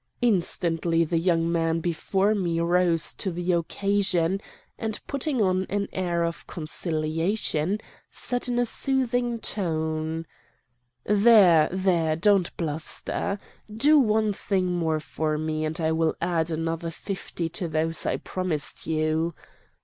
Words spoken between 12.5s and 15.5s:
bluster. Do one thing more for